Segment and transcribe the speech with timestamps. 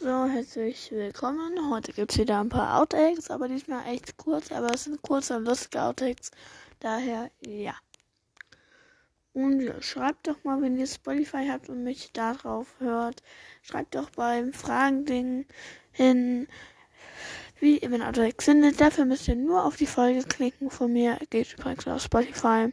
[0.00, 1.72] So, herzlich willkommen.
[1.72, 5.36] Heute gibt es wieder ein paar Outtakes, aber diesmal echt kurz, aber es sind kurze
[5.36, 6.30] und lustige Outtakes.
[6.78, 7.74] Daher, ja.
[9.32, 13.24] Und ja, schreibt doch mal, wenn ihr Spotify habt und mich darauf hört.
[13.62, 15.46] Schreibt doch beim Fragending
[15.90, 16.46] hin,
[17.58, 18.80] wie ihr den Outtakes findet.
[18.80, 21.18] Dafür müsst ihr nur auf die Folge klicken von mir.
[21.30, 22.72] Geht übrigens auf Spotify.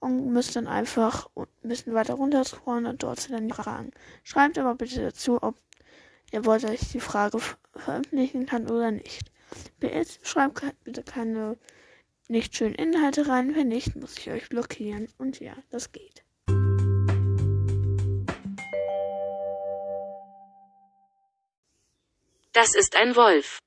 [0.00, 3.90] Und müsst dann einfach ein bisschen weiter runter scrollen und dort sind dann die Fragen.
[4.22, 5.56] Schreibt aber bitte dazu, ob
[6.32, 7.38] ihr wollt, dass ich die Frage
[7.72, 9.30] veröffentlichen kann oder nicht.
[9.80, 11.58] PS, schreibt bitte keine
[12.28, 13.54] nicht schönen Inhalte rein.
[13.54, 15.08] Wenn nicht, muss ich euch blockieren.
[15.18, 16.24] Und ja, das geht.
[22.52, 23.60] Das ist ein Wolf.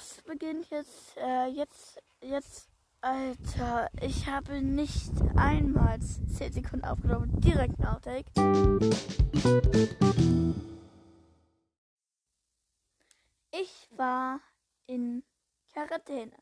[0.00, 2.70] Das beginnt jetzt, äh, jetzt, jetzt,
[3.02, 8.30] Alter, ich habe nicht einmal 10 Sekunden aufgenommen, direkt ein Outtake.
[13.50, 14.40] Ich war
[14.86, 15.22] in
[15.70, 16.36] Quarantäne.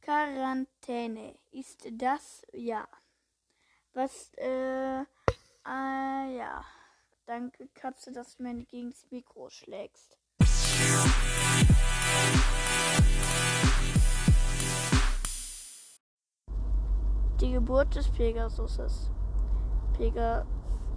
[0.00, 2.88] Quarantäne ist das ja.
[3.92, 5.04] Was, äh, äh,
[5.66, 6.64] ja.
[7.26, 10.16] Danke, Katze, dass du mir gegen das Mikro schlägst.
[17.60, 19.10] Geburt des Pegasuses.
[19.92, 20.46] Pega,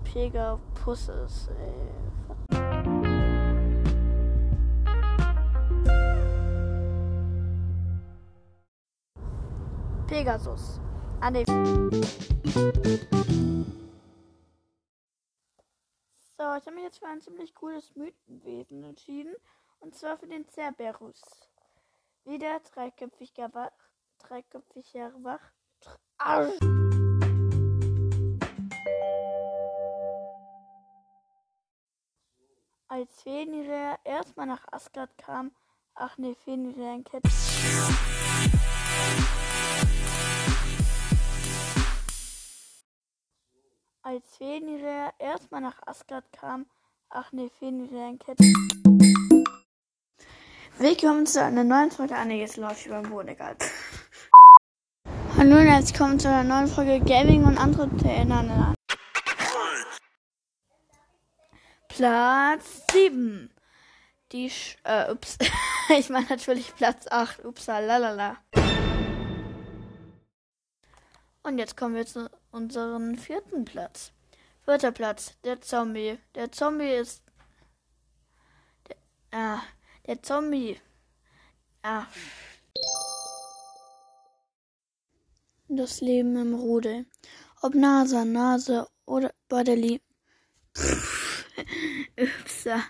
[0.05, 1.49] Pegapusses.
[1.49, 2.53] Äh,
[10.07, 10.79] Pegasus.
[11.19, 11.43] Ah, nee.
[11.43, 11.53] So,
[16.37, 19.35] ich habe mich jetzt für ein ziemlich cooles Mythenwesen entschieden.
[19.81, 21.49] Und zwar für den Cerberus.
[22.23, 23.73] Wieder dreiköpfiger Wach.
[24.19, 25.41] Dreiköpfiger Wach.
[26.25, 26.55] Als
[33.21, 35.51] Fenrir erstmal nach Asgard kam,
[35.95, 37.29] ach nee, Fenrir in Ketten.
[44.01, 46.67] Als Fenrir erstmal nach Asgard kam,
[47.09, 48.53] ach nee, Fenrir in Ketten.
[50.77, 52.15] Willkommen zu einer neuen Folge.
[52.15, 53.35] Jetzt läuft über den Boden.
[55.35, 58.75] Hallo und herzlich willkommen zu einer neuen Folge Gaming und andere Themen.
[61.87, 63.49] Platz 7.
[64.31, 65.39] Die, Sch äh, ups.
[65.97, 67.45] ich meine natürlich Platz 8.
[67.45, 68.37] Ups, lalala.
[71.41, 74.11] Und jetzt kommen wir zu unserem vierten Platz.
[74.63, 76.19] Vierter Platz, der Zombie.
[76.35, 77.23] Der Zombie ist.
[78.87, 78.97] Der,
[79.31, 79.61] ah,
[80.05, 80.79] der Zombie.
[81.81, 82.05] Ah.
[85.75, 87.07] Das Leben im Rudel.
[87.63, 90.03] Ob Nase an Nase oder bei der Liebe.
[92.15, 92.83] Upsa.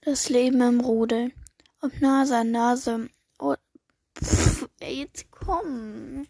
[0.00, 1.32] Das Leben im Rudel.
[1.82, 3.58] Ob Nase an Nase oder.
[4.18, 6.26] Pff, ey, jetzt komm.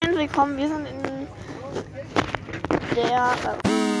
[0.00, 1.02] Willkommen, wir sind in
[2.94, 3.91] der.